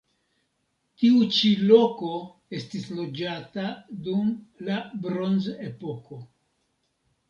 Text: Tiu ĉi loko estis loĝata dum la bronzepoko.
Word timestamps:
Tiu 1.01 1.27
ĉi 1.39 1.51
loko 1.73 2.09
estis 2.61 2.89
loĝata 2.97 3.69
dum 4.09 4.35
la 4.67 4.83
bronzepoko. 5.09 6.25